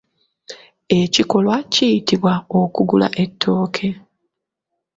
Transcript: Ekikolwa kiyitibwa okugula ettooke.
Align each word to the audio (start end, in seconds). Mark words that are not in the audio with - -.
Ekikolwa 0.99 1.55
kiyitibwa 1.73 2.33
okugula 2.61 3.07
ettooke. 3.23 3.89